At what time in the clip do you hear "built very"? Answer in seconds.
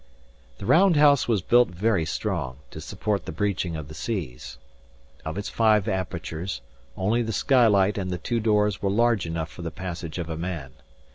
1.43-2.05